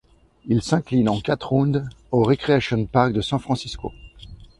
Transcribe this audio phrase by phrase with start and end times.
[0.47, 3.91] Il s'incline en quatre rounds au Recreation Park de San Francisco.